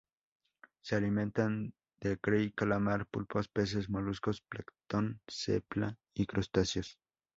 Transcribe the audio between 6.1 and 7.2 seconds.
y crustáceos.